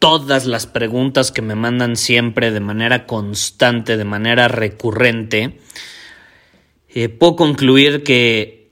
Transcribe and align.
todas 0.00 0.46
las 0.46 0.66
preguntas 0.66 1.30
que 1.30 1.42
me 1.42 1.54
mandan 1.54 1.94
siempre 1.94 2.50
de 2.50 2.60
manera 2.60 3.06
constante, 3.06 3.98
de 3.98 4.04
manera 4.04 4.48
recurrente, 4.48 5.60
eh, 6.88 7.10
puedo 7.10 7.36
concluir 7.36 8.02
que 8.02 8.70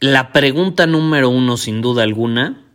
la 0.00 0.32
pregunta 0.32 0.86
número 0.86 1.30
uno, 1.30 1.56
sin 1.56 1.80
duda 1.80 2.02
alguna, 2.02 2.66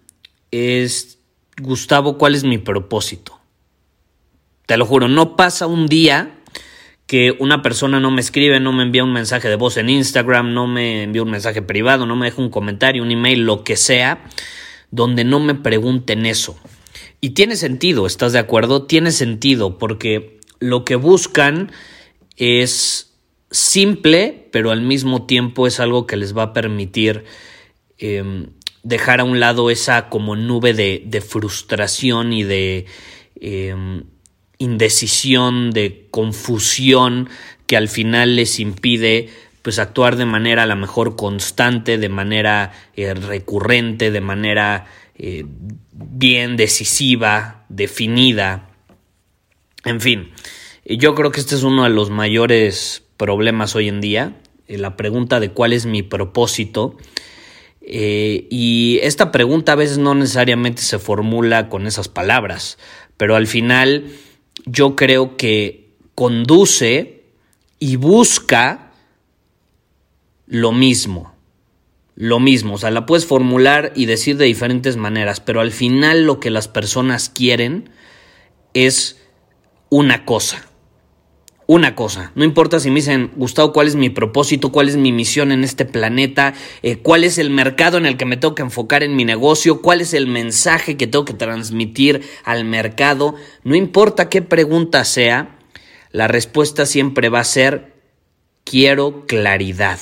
es, 0.51 1.19
Gustavo, 1.61 2.17
¿cuál 2.17 2.33
es 2.33 2.45
mi 2.45 2.57
propósito? 2.57 3.39
Te 4.65 4.77
lo 4.77 4.85
juro, 4.85 5.09
no 5.09 5.35
pasa 5.35 5.67
un 5.67 5.87
día 5.87 6.39
que 7.07 7.35
una 7.39 7.61
persona 7.61 7.99
no 7.99 8.09
me 8.09 8.21
escribe, 8.21 8.61
no 8.61 8.71
me 8.71 8.83
envía 8.83 9.03
un 9.03 9.11
mensaje 9.11 9.49
de 9.49 9.57
voz 9.57 9.75
en 9.75 9.89
Instagram, 9.89 10.53
no 10.53 10.65
me 10.65 11.03
envía 11.03 11.23
un 11.23 11.29
mensaje 11.29 11.61
privado, 11.61 12.05
no 12.05 12.15
me 12.15 12.27
deja 12.27 12.41
un 12.41 12.49
comentario, 12.49 13.03
un 13.03 13.11
email, 13.11 13.41
lo 13.41 13.65
que 13.65 13.75
sea, 13.75 14.23
donde 14.91 15.25
no 15.25 15.41
me 15.41 15.55
pregunten 15.55 16.25
eso. 16.25 16.57
Y 17.21 17.31
tiene 17.31 17.55
sentido, 17.55 18.07
¿estás 18.07 18.33
de 18.33 18.39
acuerdo? 18.39 18.87
Tiene 18.87 19.11
sentido 19.11 19.77
porque 19.77 20.39
lo 20.59 20.83
que 20.83 20.95
buscan 20.95 21.71
es 22.35 23.13
simple, 23.51 24.47
pero 24.51 24.71
al 24.71 24.81
mismo 24.81 25.27
tiempo 25.27 25.67
es 25.67 25.79
algo 25.79 26.07
que 26.07 26.17
les 26.17 26.35
va 26.35 26.43
a 26.43 26.53
permitir 26.53 27.25
em, 27.99 28.47
dejar 28.81 29.19
a 29.19 29.23
un 29.23 29.39
lado 29.39 29.69
esa 29.69 30.09
como 30.09 30.35
nube 30.35 30.73
de, 30.73 31.21
frustración 31.21 32.33
y 32.33 32.43
de 32.43 32.87
em, 33.39 34.05
indecisión, 34.57 35.69
de 35.69 36.07
confusión 36.09 37.29
que 37.67 37.77
al 37.77 37.87
final 37.87 38.35
les 38.35 38.59
impide 38.59 39.29
pues 39.61 39.77
actuar 39.77 40.15
de 40.15 40.25
manera 40.25 40.63
a 40.63 40.65
lo 40.65 40.75
mejor 40.75 41.15
constante, 41.15 41.99
de 41.99 42.09
manera 42.09 42.71
eh, 42.95 43.13
recurrente, 43.13 44.09
de 44.09 44.21
manera 44.21 44.87
eh, 45.23 45.45
bien 45.91 46.57
decisiva, 46.57 47.63
definida. 47.69 48.71
En 49.85 50.01
fin, 50.01 50.31
yo 50.83 51.13
creo 51.13 51.31
que 51.31 51.39
este 51.39 51.53
es 51.53 51.61
uno 51.61 51.83
de 51.83 51.91
los 51.91 52.09
mayores 52.09 53.03
problemas 53.17 53.75
hoy 53.75 53.87
en 53.87 54.01
día, 54.01 54.41
eh, 54.67 54.79
la 54.79 54.97
pregunta 54.97 55.39
de 55.39 55.51
cuál 55.51 55.73
es 55.73 55.85
mi 55.85 56.01
propósito. 56.01 56.97
Eh, 57.81 58.47
y 58.49 58.97
esta 59.03 59.31
pregunta 59.31 59.73
a 59.73 59.75
veces 59.75 59.99
no 59.99 60.15
necesariamente 60.15 60.81
se 60.81 60.97
formula 60.97 61.69
con 61.69 61.85
esas 61.85 62.07
palabras, 62.07 62.79
pero 63.15 63.35
al 63.35 63.45
final 63.45 64.11
yo 64.65 64.95
creo 64.95 65.37
que 65.37 65.93
conduce 66.15 67.25
y 67.77 67.95
busca 67.95 68.91
lo 70.47 70.71
mismo 70.71 71.30
lo 72.15 72.39
mismo, 72.39 72.75
o 72.75 72.77
sea, 72.77 72.91
la 72.91 73.05
puedes 73.05 73.25
formular 73.25 73.93
y 73.95 74.05
decir 74.05 74.37
de 74.37 74.45
diferentes 74.45 74.97
maneras, 74.97 75.39
pero 75.39 75.61
al 75.61 75.71
final 75.71 76.23
lo 76.23 76.39
que 76.39 76.49
las 76.49 76.67
personas 76.67 77.29
quieren 77.29 77.89
es 78.73 79.17
una 79.89 80.25
cosa. 80.25 80.67
Una 81.67 81.95
cosa, 81.95 82.33
no 82.35 82.43
importa 82.43 82.81
si 82.81 82.89
me 82.89 82.97
dicen, 82.97 83.31
Gustavo, 83.37 83.71
¿cuál 83.71 83.87
es 83.87 83.95
mi 83.95 84.09
propósito? 84.09 84.73
¿Cuál 84.73 84.89
es 84.89 84.97
mi 84.97 85.13
misión 85.13 85.53
en 85.53 85.63
este 85.63 85.85
planeta? 85.85 86.53
Eh, 86.83 86.97
¿Cuál 86.97 87.23
es 87.23 87.37
el 87.37 87.49
mercado 87.49 87.97
en 87.97 88.05
el 88.05 88.17
que 88.17 88.25
me 88.25 88.35
tengo 88.35 88.55
que 88.55 88.61
enfocar 88.61 89.03
en 89.03 89.15
mi 89.15 89.23
negocio? 89.23 89.81
¿Cuál 89.81 90.01
es 90.01 90.13
el 90.13 90.27
mensaje 90.27 90.97
que 90.97 91.07
tengo 91.07 91.23
que 91.23 91.33
transmitir 91.33 92.23
al 92.43 92.65
mercado? 92.65 93.35
No 93.63 93.75
importa 93.75 94.27
qué 94.27 94.41
pregunta 94.41 95.05
sea, 95.05 95.59
la 96.11 96.27
respuesta 96.27 96.85
siempre 96.85 97.29
va 97.29 97.39
a 97.39 97.45
ser, 97.45 97.93
quiero 98.65 99.25
claridad. 99.25 99.99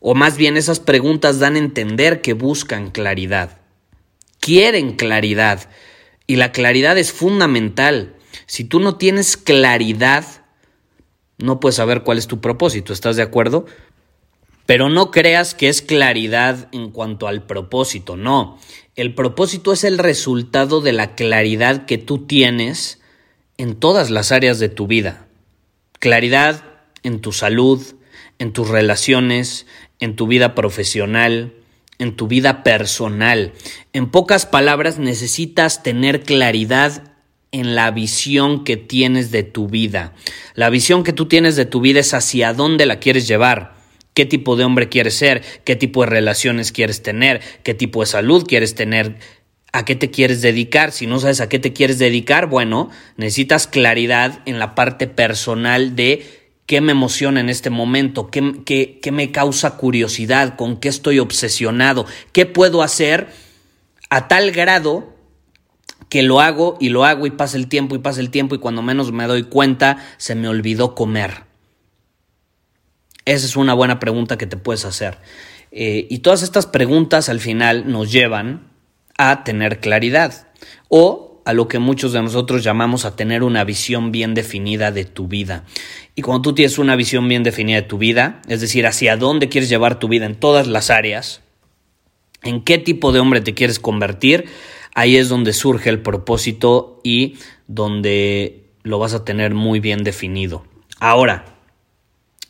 O 0.00 0.14
más 0.14 0.36
bien 0.36 0.56
esas 0.56 0.80
preguntas 0.80 1.38
dan 1.38 1.56
a 1.56 1.60
entender 1.60 2.20
que 2.20 2.32
buscan 2.32 2.90
claridad. 2.90 3.58
Quieren 4.40 4.96
claridad. 4.96 5.68
Y 6.26 6.36
la 6.36 6.52
claridad 6.52 6.98
es 6.98 7.12
fundamental. 7.12 8.14
Si 8.46 8.64
tú 8.64 8.80
no 8.80 8.96
tienes 8.96 9.36
claridad, 9.36 10.24
no 11.38 11.60
puedes 11.60 11.76
saber 11.76 12.02
cuál 12.02 12.18
es 12.18 12.26
tu 12.26 12.40
propósito. 12.40 12.92
¿Estás 12.92 13.16
de 13.16 13.22
acuerdo? 13.22 13.66
Pero 14.66 14.88
no 14.88 15.10
creas 15.10 15.54
que 15.54 15.68
es 15.68 15.80
claridad 15.80 16.68
en 16.72 16.90
cuanto 16.90 17.28
al 17.28 17.46
propósito. 17.46 18.16
No. 18.16 18.58
El 18.96 19.14
propósito 19.14 19.72
es 19.72 19.84
el 19.84 19.98
resultado 19.98 20.80
de 20.80 20.92
la 20.92 21.14
claridad 21.14 21.86
que 21.86 21.98
tú 21.98 22.26
tienes 22.26 23.00
en 23.58 23.76
todas 23.76 24.10
las 24.10 24.32
áreas 24.32 24.58
de 24.58 24.68
tu 24.68 24.86
vida. 24.86 25.26
Claridad 25.98 26.64
en 27.02 27.20
tu 27.20 27.32
salud, 27.32 27.82
en 28.38 28.52
tus 28.52 28.68
relaciones, 28.68 29.66
en 30.00 30.16
tu 30.16 30.26
vida 30.26 30.54
profesional, 30.54 31.52
en 31.98 32.16
tu 32.16 32.28
vida 32.28 32.62
personal. 32.62 33.52
En 33.92 34.10
pocas 34.10 34.46
palabras, 34.46 34.98
necesitas 34.98 35.82
tener 35.82 36.22
claridad 36.22 37.14
en 37.52 37.74
la 37.74 37.90
visión 37.90 38.64
que 38.64 38.76
tienes 38.76 39.30
de 39.30 39.42
tu 39.42 39.68
vida. 39.68 40.12
La 40.54 40.68
visión 40.68 41.04
que 41.04 41.12
tú 41.12 41.26
tienes 41.26 41.56
de 41.56 41.64
tu 41.64 41.80
vida 41.80 42.00
es 42.00 42.12
hacia 42.12 42.52
dónde 42.52 42.86
la 42.86 43.00
quieres 43.00 43.26
llevar. 43.26 43.74
¿Qué 44.12 44.26
tipo 44.26 44.56
de 44.56 44.64
hombre 44.64 44.88
quieres 44.88 45.14
ser? 45.14 45.42
¿Qué 45.64 45.76
tipo 45.76 46.02
de 46.02 46.10
relaciones 46.10 46.72
quieres 46.72 47.02
tener? 47.02 47.40
¿Qué 47.62 47.74
tipo 47.74 48.00
de 48.00 48.06
salud 48.06 48.46
quieres 48.46 48.74
tener? 48.74 49.18
¿A 49.72 49.84
qué 49.84 49.94
te 49.94 50.10
quieres 50.10 50.40
dedicar? 50.40 50.90
Si 50.92 51.06
no 51.06 51.18
sabes 51.18 51.40
a 51.40 51.48
qué 51.48 51.58
te 51.58 51.72
quieres 51.74 51.98
dedicar, 51.98 52.46
bueno, 52.46 52.90
necesitas 53.16 53.66
claridad 53.66 54.40
en 54.46 54.58
la 54.58 54.74
parte 54.74 55.06
personal 55.06 55.96
de 55.96 56.45
qué 56.66 56.80
me 56.80 56.92
emociona 56.92 57.40
en 57.40 57.48
este 57.48 57.70
momento, 57.70 58.28
¿Qué, 58.30 58.64
qué, 59.00 59.12
me 59.12 59.30
causa 59.32 59.76
curiosidad, 59.76 60.56
con 60.56 60.78
qué 60.78 60.88
estoy 60.88 61.20
obsesionado, 61.20 62.06
qué 62.32 62.44
puedo 62.44 62.82
hacer 62.82 63.28
a 64.10 64.28
tal 64.28 64.50
grado 64.50 65.14
que 66.08 66.22
lo 66.22 66.40
hago 66.40 66.76
y 66.80 66.90
lo 66.90 67.04
hago 67.04 67.26
y 67.26 67.30
pasa 67.30 67.56
el 67.56 67.68
tiempo 67.68 67.94
y 67.94 67.98
pasa 67.98 68.20
el 68.20 68.30
tiempo 68.30 68.54
y 68.54 68.58
cuando 68.58 68.82
menos 68.82 69.12
me 69.12 69.26
doy 69.26 69.44
cuenta 69.44 69.98
se 70.18 70.34
me 70.34 70.48
olvidó 70.48 70.94
comer. 70.94 71.44
Esa 73.24 73.46
es 73.46 73.56
una 73.56 73.74
buena 73.74 73.98
pregunta 73.98 74.38
que 74.38 74.46
te 74.46 74.56
puedes 74.56 74.84
hacer. 74.84 75.18
Eh, 75.72 76.06
y 76.08 76.18
todas 76.18 76.42
estas 76.42 76.66
preguntas 76.66 77.28
al 77.28 77.40
final 77.40 77.90
nos 77.90 78.12
llevan 78.12 78.70
a 79.18 79.42
tener 79.42 79.80
claridad 79.80 80.48
o 80.88 81.25
a 81.46 81.52
lo 81.52 81.68
que 81.68 81.78
muchos 81.78 82.12
de 82.12 82.20
nosotros 82.20 82.64
llamamos 82.64 83.04
a 83.04 83.14
tener 83.14 83.44
una 83.44 83.62
visión 83.62 84.10
bien 84.10 84.34
definida 84.34 84.90
de 84.90 85.04
tu 85.04 85.28
vida. 85.28 85.64
Y 86.16 86.22
cuando 86.22 86.42
tú 86.42 86.54
tienes 86.56 86.76
una 86.76 86.96
visión 86.96 87.28
bien 87.28 87.44
definida 87.44 87.76
de 87.76 87.86
tu 87.86 87.98
vida, 87.98 88.42
es 88.48 88.60
decir, 88.60 88.84
hacia 88.84 89.16
dónde 89.16 89.48
quieres 89.48 89.70
llevar 89.70 90.00
tu 90.00 90.08
vida 90.08 90.26
en 90.26 90.34
todas 90.34 90.66
las 90.66 90.90
áreas, 90.90 91.42
en 92.42 92.64
qué 92.64 92.78
tipo 92.78 93.12
de 93.12 93.20
hombre 93.20 93.40
te 93.42 93.54
quieres 93.54 93.78
convertir, 93.78 94.46
ahí 94.92 95.16
es 95.16 95.28
donde 95.28 95.52
surge 95.52 95.88
el 95.88 96.00
propósito 96.00 97.00
y 97.04 97.36
donde 97.68 98.64
lo 98.82 98.98
vas 98.98 99.14
a 99.14 99.24
tener 99.24 99.54
muy 99.54 99.78
bien 99.78 100.02
definido. 100.02 100.64
Ahora, 100.98 101.44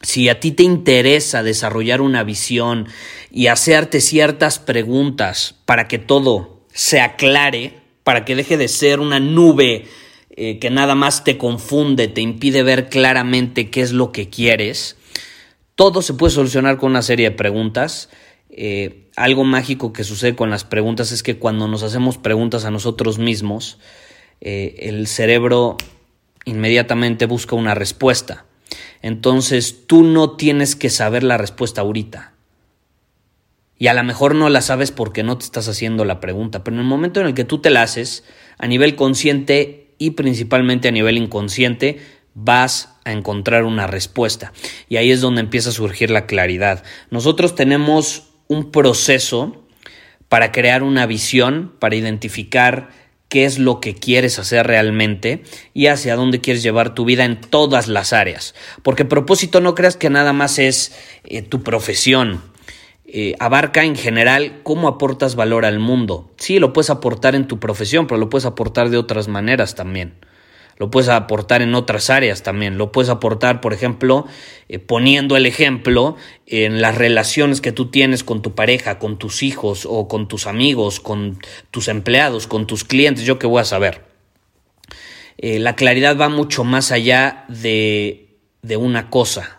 si 0.01 0.31
a 0.31 0.41
ti 0.41 0.53
te 0.53 0.63
interesa 0.63 1.43
desarrollar 1.43 2.01
una 2.01 2.25
visión 2.25 2.89
y 3.31 3.49
hacerte 3.49 4.01
ciertas 4.01 4.59
preguntas 4.59 5.57
para 5.67 5.87
que 5.87 5.99
todo 5.99 6.63
se 6.73 7.03
aclare, 7.03 7.86
para 8.07 8.25
que 8.25 8.37
deje 8.37 8.57
de 8.57 8.69
ser 8.69 9.01
una 9.01 9.19
nube 9.19 9.87
eh, 10.31 10.61
que 10.61 10.71
nada 10.71 10.95
más 10.95 11.25
te 11.25 11.39
confunde, 11.39 12.07
te 12.07 12.21
impide 12.21 12.63
ver 12.63 12.89
claramente 12.89 13.69
qué 13.69 13.81
es 13.81 13.91
lo 13.91 14.13
que 14.13 14.31
quieres. 14.31 14.97
Todo 15.75 16.03
se 16.03 16.15
puede 16.15 16.33
solucionar 16.33 16.77
con 16.77 16.93
una 16.93 17.03
serie 17.03 17.31
de 17.31 17.37
preguntas. 17.37 18.09
Eh, 18.49 19.09
algo 19.17 19.43
mágico 19.43 19.93
que 19.93 20.05
sucede 20.05 20.37
con 20.37 20.51
las 20.51 20.63
preguntas 20.63 21.11
es 21.11 21.25
que 21.25 21.37
cuando 21.37 21.67
nos 21.67 21.83
hacemos 21.83 22.17
preguntas 22.17 22.65
a 22.65 22.71
nosotros 22.71 23.19
mismos, 23.19 23.81
eh, 24.41 24.77
el 24.83 25.09
cerebro 25.09 25.77
inmediatamente 26.45 27.27
busca 27.27 27.57
una 27.57 27.75
respuesta. 27.75 28.45
Entonces 29.03 29.89
tú 29.89 30.05
no 30.05 30.37
tienes 30.37 30.77
que 30.77 30.91
saber 30.91 31.25
la 31.25 31.39
respuesta 31.39 31.81
ahorita. 31.81 32.36
Y 33.79 33.89
a 33.89 33.95
lo 33.95 34.03
mejor 34.05 34.35
no 34.35 34.49
la 34.49 34.63
sabes 34.63 34.91
porque 34.91 35.23
no 35.23 35.37
te 35.37 35.45
estás 35.45 35.69
haciendo 35.69 36.05
la 36.05 36.21
pregunta, 36.21 36.65
pero 36.65 36.77
en 36.77 36.81
el 36.81 36.87
momento 36.87 37.21
en 37.21 37.27
el 37.27 37.35
que 37.35 37.45
tú 37.45 37.59
te 37.59 37.71
la 37.71 37.83
haces, 37.83 38.25
a 38.59 38.67
nivel 38.67 38.97
consciente 38.97 39.95
y 39.99 40.13
principalmente 40.13 40.89
a 40.89 40.93
nivel 40.93 41.19
inconsciente, 41.19 41.99
vas 42.35 42.97
a 43.05 43.13
encontrar 43.13 43.65
una 43.65 43.87
respuesta. 43.87 44.53
Y 44.89 44.97
ahí 44.97 45.11
es 45.11 45.21
donde 45.21 45.41
empieza 45.41 45.71
a 45.71 45.73
surgir 45.73 46.11
la 46.11 46.27
claridad. 46.27 46.85
Nosotros 47.11 47.55
tenemos 47.55 48.29
un 48.49 48.71
proceso 48.71 49.67
para 50.29 50.53
crear 50.53 50.83
una 50.83 51.07
visión, 51.07 51.73
para 51.79 51.97
identificar 51.97 52.91
qué 53.29 53.45
es 53.45 53.59
lo 53.59 53.81
que 53.81 53.95
quieres 53.95 54.39
hacer 54.39 54.67
realmente 54.67 55.43
y 55.75 55.87
hacia 55.87 56.17
dónde 56.17 56.41
quieres 56.41 56.63
llevar 56.63 56.95
tu 56.95 57.05
vida 57.05 57.25
en 57.25 57.41
todas 57.41 57.89
las 57.89 58.13
áreas. 58.13 58.55
Porque 58.83 59.05
propósito 59.05 59.61
no 59.61 59.75
creas 59.75 59.97
que 59.97 60.11
nada 60.11 60.33
más 60.33 60.59
es 60.59 60.95
eh, 61.25 61.43
tu 61.43 61.63
profesión. 61.63 62.43
Eh, 63.09 63.35
abarca 63.39 63.85
en 63.85 63.97
general 63.97 64.61
cómo 64.63 64.89
aportas 64.89 65.37
valor 65.37 65.65
al 65.65 65.79
mundo. 65.79 66.31
Sí, 66.37 66.59
lo 66.59 66.73
puedes 66.73 66.91
aportar 66.91 67.35
en 67.35 67.47
tu 67.47 67.59
profesión, 67.61 68.07
pero 68.07 68.19
lo 68.19 68.29
puedes 68.29 68.47
aportar 68.47 68.91
de 68.91 68.99
otras 68.99 69.29
maneras 69.29 69.75
también 69.75 70.15
lo 70.79 70.91
puedes 70.91 71.09
aportar 71.09 71.63
en 71.63 71.75
otras 71.75 72.11
áreas 72.11 72.43
también, 72.43 72.77
lo 72.77 72.93
puedes 72.93 73.09
aportar, 73.09 73.61
por 73.61 73.73
ejemplo, 73.73 74.27
eh, 74.69 74.79
poniendo 74.79 75.37
el 75.37 75.47
ejemplo 75.47 76.17
en 76.47 76.81
las 76.81 76.97
relaciones 76.97 77.61
que 77.61 77.73
tú 77.73 77.91
tienes 77.91 78.25
con 78.25 78.43
tu 78.43 78.55
pareja, 78.55 78.99
con 78.99 79.19
tus 79.19 79.43
hijos 79.43 79.87
o 79.89 80.07
con 80.09 80.29
tus 80.29 80.47
amigos, 80.47 81.01
con 81.01 81.39
tus 81.71 81.89
empleados, 81.89 82.47
con 82.47 82.67
tus 82.67 82.85
clientes, 82.85 83.25
yo 83.25 83.39
qué 83.39 83.47
voy 83.47 83.63
a 83.63 83.65
saber. 83.65 84.05
Eh, 85.39 85.59
la 85.59 85.77
claridad 85.77 86.19
va 86.19 86.29
mucho 86.29 86.65
más 86.65 86.93
allá 86.93 87.45
de, 87.49 88.39
de 88.63 88.77
una 88.77 89.09
cosa. 89.11 89.56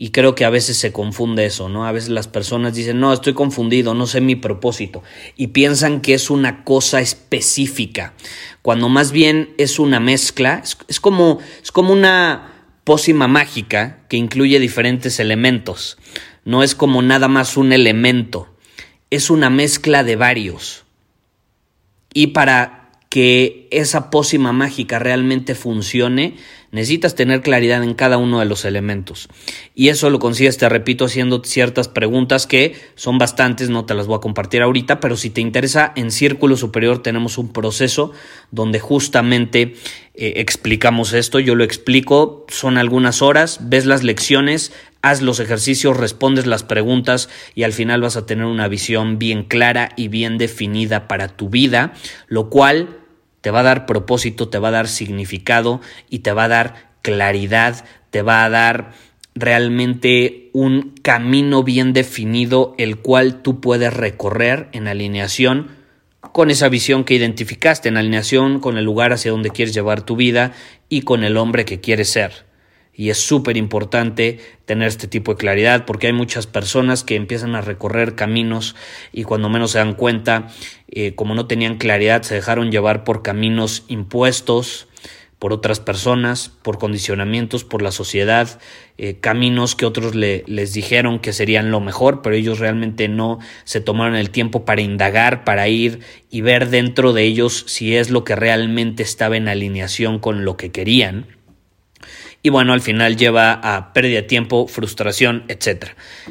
Y 0.00 0.10
creo 0.10 0.36
que 0.36 0.44
a 0.44 0.50
veces 0.50 0.78
se 0.78 0.92
confunde 0.92 1.44
eso, 1.44 1.68
¿no? 1.68 1.84
A 1.84 1.90
veces 1.90 2.10
las 2.10 2.28
personas 2.28 2.72
dicen, 2.72 3.00
no, 3.00 3.12
estoy 3.12 3.34
confundido, 3.34 3.94
no 3.94 4.06
sé 4.06 4.20
mi 4.20 4.36
propósito. 4.36 5.02
Y 5.36 5.48
piensan 5.48 6.00
que 6.00 6.14
es 6.14 6.30
una 6.30 6.62
cosa 6.62 7.00
específica 7.00 8.14
cuando 8.62 8.88
más 8.88 9.12
bien 9.12 9.54
es 9.56 9.78
una 9.78 9.98
mezcla, 9.98 10.62
es, 10.88 11.00
como, 11.00 11.38
es 11.62 11.72
como 11.72 11.92
una 11.92 12.66
pócima 12.84 13.26
mágica 13.26 14.04
que 14.08 14.18
incluye 14.18 14.60
diferentes 14.60 15.20
elementos. 15.20 15.96
No 16.44 16.62
es 16.62 16.74
como 16.74 17.02
nada 17.02 17.28
más 17.28 17.56
un 17.56 17.72
elemento, 17.72 18.54
es 19.10 19.30
una 19.30 19.50
mezcla 19.50 20.04
de 20.04 20.16
varios. 20.16 20.84
Y 22.12 22.28
para 22.28 22.90
que 23.08 23.68
esa 23.70 24.10
pócima 24.10 24.52
mágica 24.52 24.98
realmente 24.98 25.54
funcione, 25.54 26.36
necesitas 26.70 27.14
tener 27.14 27.40
claridad 27.42 27.82
en 27.82 27.94
cada 27.94 28.18
uno 28.18 28.40
de 28.40 28.44
los 28.44 28.64
elementos. 28.64 29.28
Y 29.74 29.88
eso 29.88 30.10
lo 30.10 30.18
consigues, 30.18 30.58
te 30.58 30.68
repito, 30.68 31.06
haciendo 31.06 31.42
ciertas 31.44 31.88
preguntas 31.88 32.46
que 32.46 32.76
son 32.94 33.18
bastantes, 33.18 33.70
no 33.70 33.84
te 33.84 33.94
las 33.94 34.06
voy 34.06 34.16
a 34.16 34.20
compartir 34.20 34.62
ahorita, 34.62 35.00
pero 35.00 35.16
si 35.16 35.30
te 35.30 35.40
interesa, 35.40 35.92
en 35.96 36.10
Círculo 36.10 36.56
Superior 36.56 37.02
tenemos 37.02 37.38
un 37.38 37.52
proceso 37.52 38.12
donde 38.50 38.80
justamente 38.80 39.74
eh, 40.14 40.34
explicamos 40.36 41.12
esto, 41.12 41.38
yo 41.38 41.54
lo 41.54 41.64
explico, 41.64 42.44
son 42.48 42.76
algunas 42.76 43.22
horas, 43.22 43.60
ves 43.62 43.86
las 43.86 44.02
lecciones, 44.02 44.72
haz 45.00 45.22
los 45.22 45.40
ejercicios, 45.40 45.96
respondes 45.96 46.46
las 46.46 46.64
preguntas 46.64 47.28
y 47.54 47.62
al 47.62 47.72
final 47.72 48.00
vas 48.00 48.16
a 48.16 48.26
tener 48.26 48.44
una 48.44 48.68
visión 48.68 49.18
bien 49.18 49.44
clara 49.44 49.90
y 49.96 50.08
bien 50.08 50.38
definida 50.38 51.08
para 51.08 51.28
tu 51.28 51.48
vida, 51.48 51.92
lo 52.26 52.50
cual 52.50 52.98
te 53.48 53.52
va 53.52 53.60
a 53.60 53.62
dar 53.62 53.86
propósito, 53.86 54.50
te 54.50 54.58
va 54.58 54.68
a 54.68 54.72
dar 54.72 54.88
significado 54.88 55.80
y 56.10 56.18
te 56.18 56.32
va 56.32 56.44
a 56.44 56.48
dar 56.48 56.90
claridad, 57.00 57.82
te 58.10 58.20
va 58.20 58.44
a 58.44 58.50
dar 58.50 58.92
realmente 59.34 60.50
un 60.52 60.92
camino 61.00 61.62
bien 61.62 61.94
definido 61.94 62.74
el 62.76 62.98
cual 62.98 63.40
tú 63.40 63.58
puedes 63.62 63.94
recorrer 63.94 64.68
en 64.72 64.86
alineación 64.86 65.68
con 66.20 66.50
esa 66.50 66.68
visión 66.68 67.04
que 67.04 67.14
identificaste, 67.14 67.88
en 67.88 67.96
alineación 67.96 68.60
con 68.60 68.76
el 68.76 68.84
lugar 68.84 69.14
hacia 69.14 69.30
donde 69.30 69.48
quieres 69.48 69.72
llevar 69.72 70.02
tu 70.02 70.14
vida 70.14 70.52
y 70.90 71.00
con 71.00 71.24
el 71.24 71.38
hombre 71.38 71.64
que 71.64 71.80
quieres 71.80 72.10
ser. 72.10 72.47
Y 72.98 73.10
es 73.10 73.18
súper 73.18 73.56
importante 73.56 74.40
tener 74.64 74.88
este 74.88 75.06
tipo 75.06 75.32
de 75.32 75.38
claridad 75.38 75.84
porque 75.86 76.08
hay 76.08 76.12
muchas 76.12 76.48
personas 76.48 77.04
que 77.04 77.14
empiezan 77.14 77.54
a 77.54 77.60
recorrer 77.60 78.16
caminos 78.16 78.74
y 79.12 79.22
cuando 79.22 79.48
menos 79.48 79.70
se 79.70 79.78
dan 79.78 79.94
cuenta, 79.94 80.48
eh, 80.90 81.14
como 81.14 81.36
no 81.36 81.46
tenían 81.46 81.76
claridad, 81.76 82.22
se 82.22 82.34
dejaron 82.34 82.72
llevar 82.72 83.04
por 83.04 83.22
caminos 83.22 83.84
impuestos 83.86 84.88
por 85.38 85.52
otras 85.52 85.78
personas, 85.78 86.50
por 86.62 86.78
condicionamientos, 86.78 87.62
por 87.62 87.82
la 87.82 87.92
sociedad, 87.92 88.58
eh, 88.96 89.18
caminos 89.20 89.76
que 89.76 89.86
otros 89.86 90.16
le, 90.16 90.42
les 90.48 90.72
dijeron 90.72 91.20
que 91.20 91.32
serían 91.32 91.70
lo 91.70 91.78
mejor, 91.78 92.22
pero 92.22 92.34
ellos 92.34 92.58
realmente 92.58 93.06
no 93.06 93.38
se 93.62 93.80
tomaron 93.80 94.16
el 94.16 94.30
tiempo 94.30 94.64
para 94.64 94.80
indagar, 94.80 95.44
para 95.44 95.68
ir 95.68 96.00
y 96.32 96.40
ver 96.40 96.68
dentro 96.68 97.12
de 97.12 97.22
ellos 97.22 97.62
si 97.68 97.94
es 97.94 98.10
lo 98.10 98.24
que 98.24 98.34
realmente 98.34 99.04
estaba 99.04 99.36
en 99.36 99.46
alineación 99.46 100.18
con 100.18 100.44
lo 100.44 100.56
que 100.56 100.72
querían 100.72 101.37
y 102.48 102.50
bueno, 102.50 102.72
al 102.72 102.80
final 102.80 103.18
lleva 103.18 103.52
a 103.52 103.92
pérdida 103.92 104.22
de 104.22 104.22
tiempo, 104.22 104.66
frustración, 104.68 105.44
etc. 105.48 105.88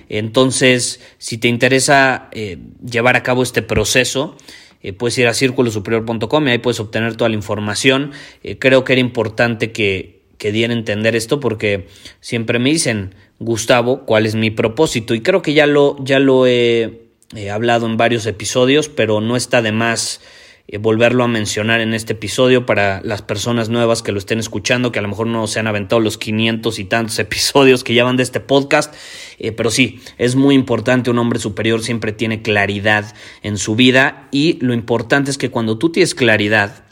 Entonces, 0.10 1.00
si 1.20 1.38
te 1.38 1.48
interesa 1.48 2.30
eh, 2.32 2.58
llevar 2.84 3.16
a 3.16 3.22
cabo 3.22 3.44
este 3.44 3.62
proceso, 3.62 4.36
eh, 4.82 4.94
puedes 4.94 5.16
ir 5.20 5.28
a 5.28 5.36
círculosuperior.com 5.36 6.48
y 6.48 6.52
ahí 6.52 6.58
puedes 6.58 6.80
obtener 6.80 7.16
toda 7.16 7.30
la 7.30 7.36
información. 7.36 8.14
Eh, 8.42 8.58
creo 8.58 8.84
que 8.84 8.94
era 8.94 9.00
importante 9.00 9.72
que, 9.72 10.24
que 10.40 10.48
a 10.48 10.74
entender 10.74 11.16
esto 11.16 11.40
porque 11.40 11.88
siempre 12.20 12.58
me 12.58 12.72
dicen, 12.72 13.14
Gustavo, 13.38 14.08
¿cuál 14.08 14.26
es 14.26 14.34
mi 14.34 14.50
propósito? 14.50 15.14
Y 15.14 15.22
creo 15.22 15.44
que 15.44 15.54
ya 15.54 15.68
lo, 15.68 16.04
ya 16.04 16.18
lo 16.18 16.48
he 16.48 17.00
hablado 17.54 17.86
en 17.86 17.96
varios 17.96 18.26
episodios, 18.26 18.90
pero 18.90 19.22
no 19.22 19.36
está 19.36 19.62
de 19.62 19.72
más 19.72 20.20
eh, 20.70 20.80
volverlo 20.80 21.24
a 21.24 21.30
mencionar 21.30 21.80
en 21.80 21.94
este 21.94 22.12
episodio 22.12 22.66
para 22.66 23.00
las 23.02 23.22
personas 23.22 23.70
nuevas 23.70 24.02
que 24.02 24.12
lo 24.12 24.20
estén 24.20 24.38
escuchando, 24.38 24.92
que 24.92 25.00
a 25.00 25.02
lo 25.02 25.08
mejor 25.08 25.28
no 25.28 25.48
se 25.48 25.60
han 25.60 25.68
aventado 25.68 26.02
los 26.02 26.18
500 26.18 26.80
y 26.80 26.84
tantos 26.84 27.18
episodios 27.20 27.86
que 27.86 27.94
ya 27.94 28.04
van 28.04 28.18
de 28.18 28.24
este 28.24 28.42
podcast, 28.42 28.94
eh, 29.40 29.54
pero 29.54 29.72
sí, 29.72 30.02
es 30.18 30.36
muy 30.36 30.56
importante, 30.56 31.10
un 31.10 31.20
hombre 31.20 31.40
superior 31.40 31.82
siempre 31.82 32.12
tiene 32.12 32.42
claridad 32.42 33.16
en 33.44 33.58
su 33.58 33.78
vida 33.78 34.28
y 34.32 34.58
lo 34.60 34.74
importante 34.74 35.32
es 35.32 35.38
que 35.38 35.50
cuando 35.50 35.78
tú 35.78 35.90
tienes 35.90 36.14
claridad, 36.14 36.84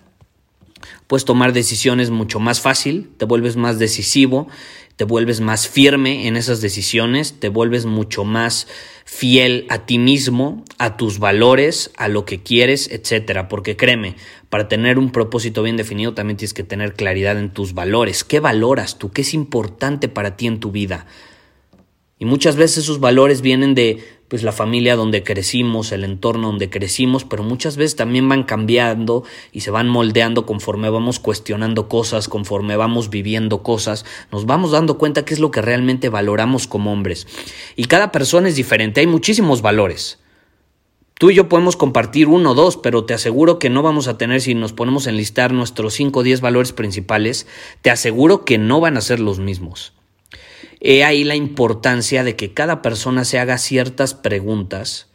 puedes 1.07 1.25
tomar 1.25 1.51
decisiones 1.51 2.11
mucho 2.11 2.39
más 2.39 2.61
fácil, 2.61 3.09
te 3.17 3.25
vuelves 3.25 3.57
más 3.57 3.77
decisivo, 3.77 4.47
te 4.95 5.03
vuelves 5.03 5.41
más 5.41 5.67
firme 5.67 6.27
en 6.27 6.37
esas 6.37 6.61
decisiones, 6.61 7.39
te 7.39 7.49
vuelves 7.49 7.85
mucho 7.85 8.23
más 8.23 8.67
fiel 9.03 9.65
a 9.69 9.85
ti 9.85 9.99
mismo, 9.99 10.63
a 10.77 10.95
tus 10.97 11.19
valores, 11.19 11.91
a 11.97 12.07
lo 12.07 12.25
que 12.25 12.41
quieres, 12.41 12.89
etcétera. 12.89 13.47
Porque 13.49 13.75
créeme, 13.75 14.15
para 14.49 14.67
tener 14.67 14.97
un 14.97 15.11
propósito 15.11 15.63
bien 15.63 15.77
definido 15.77 16.13
también 16.13 16.37
tienes 16.37 16.53
que 16.53 16.63
tener 16.63 16.93
claridad 16.93 17.37
en 17.37 17.51
tus 17.51 17.73
valores. 17.73 18.23
¿Qué 18.23 18.39
valoras 18.39 18.97
tú? 18.97 19.11
¿Qué 19.11 19.21
es 19.21 19.33
importante 19.33 20.07
para 20.07 20.37
ti 20.37 20.47
en 20.47 20.59
tu 20.59 20.71
vida? 20.71 21.07
Y 22.17 22.23
muchas 22.23 22.55
veces 22.55 22.85
esos 22.85 23.01
valores 23.01 23.41
vienen 23.41 23.75
de 23.75 24.01
pues 24.27 24.41
la 24.41 24.51
familia 24.51 24.95
donde 24.95 25.23
crecimos, 25.23 25.91
el 25.91 26.03
entorno 26.03 26.47
donde 26.47 26.69
crecimos, 26.69 27.25
pero 27.25 27.43
muchas 27.43 27.77
veces 27.77 27.95
también 27.95 28.27
van 28.27 28.43
cambiando 28.43 29.23
y 29.51 29.61
se 29.61 29.71
van 29.71 29.87
moldeando 29.87 30.45
conforme 30.45 30.89
vamos 30.89 31.19
cuestionando 31.19 31.87
cosas, 31.87 32.27
conforme 32.27 32.75
vamos 32.75 33.09
viviendo 33.09 33.61
cosas, 33.61 34.05
nos 34.31 34.45
vamos 34.45 34.71
dando 34.71 34.97
cuenta 34.97 35.25
qué 35.25 35.33
es 35.33 35.39
lo 35.39 35.51
que 35.51 35.61
realmente 35.61 36.09
valoramos 36.09 36.67
como 36.67 36.91
hombres. 36.91 37.27
Y 37.75 37.85
cada 37.85 38.11
persona 38.11 38.49
es 38.49 38.55
diferente, 38.55 39.01
hay 39.01 39.07
muchísimos 39.07 39.61
valores. 39.61 40.19
Tú 41.17 41.29
y 41.29 41.35
yo 41.35 41.47
podemos 41.47 41.77
compartir 41.77 42.27
uno 42.27 42.51
o 42.51 42.55
dos, 42.55 42.75
pero 42.75 43.05
te 43.05 43.13
aseguro 43.13 43.57
que 43.57 43.69
no 43.69 43.81
vamos 43.81 44.09
a 44.09 44.17
tener, 44.17 44.41
si 44.41 44.53
nos 44.53 44.73
ponemos 44.73 45.07
a 45.07 45.11
enlistar 45.11 45.53
nuestros 45.53 45.93
5 45.93 46.19
o 46.19 46.23
10 46.23 46.41
valores 46.41 46.73
principales, 46.73 47.47
te 47.81 47.89
aseguro 47.89 48.43
que 48.43 48.57
no 48.57 48.81
van 48.81 48.97
a 48.97 49.01
ser 49.01 49.21
los 49.21 49.39
mismos. 49.39 49.93
He 50.87 51.03
ahí 51.03 51.23
la 51.23 51.35
importancia 51.35 52.23
de 52.23 52.35
que 52.35 52.53
cada 52.53 52.83
persona 52.83 53.25
se 53.25 53.39
haga 53.39 53.57
ciertas 53.57 54.13
preguntas 54.13 55.09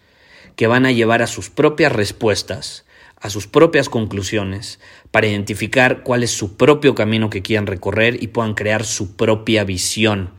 que 0.56 0.66
van 0.66 0.84
a 0.84 0.90
llevar 0.90 1.22
a 1.22 1.28
sus 1.28 1.48
propias 1.48 1.92
respuestas, 1.92 2.84
a 3.20 3.30
sus 3.30 3.46
propias 3.46 3.88
conclusiones, 3.88 4.80
para 5.12 5.28
identificar 5.28 6.02
cuál 6.02 6.24
es 6.24 6.32
su 6.32 6.56
propio 6.56 6.96
camino 6.96 7.30
que 7.30 7.42
quieran 7.42 7.68
recorrer 7.68 8.20
y 8.20 8.26
puedan 8.26 8.54
crear 8.54 8.84
su 8.84 9.14
propia 9.14 9.62
visión. 9.62 10.30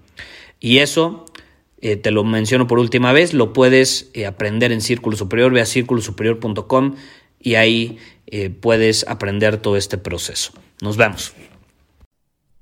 Y 0.59 0.79
eso, 0.79 1.23
eh, 1.79 1.95
te 1.95 2.11
lo 2.11 2.25
menciono 2.25 2.67
por 2.67 2.79
última 2.79 3.13
vez, 3.13 3.33
lo 3.33 3.53
puedes 3.53 4.11
eh, 4.13 4.25
aprender 4.25 4.73
en 4.73 4.81
Círculo 4.81 5.15
Superior, 5.15 5.53
ve 5.53 5.61
a 5.61 5.65
círculosuperior.com 5.65 6.95
y 7.39 7.55
ahí 7.55 7.99
eh, 8.27 8.49
puedes 8.49 9.07
aprender 9.07 9.55
todo 9.55 9.77
este 9.77 9.97
proceso. 9.97 10.51
Nos 10.81 10.97
vemos. 10.97 11.33